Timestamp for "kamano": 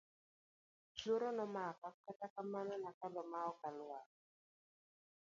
2.35-2.73